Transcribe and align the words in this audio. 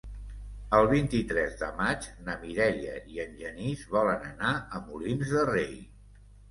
El 0.77 0.87
vint-i-tres 0.93 1.53
de 1.59 1.69
maig 1.83 2.09
na 2.29 2.39
Mireia 2.47 2.97
i 3.17 3.23
en 3.27 3.39
Genís 3.45 3.87
volen 3.95 4.27
anar 4.35 4.59
a 4.81 4.87
Molins 4.91 5.37
de 5.39 5.51
Rei. 5.57 5.75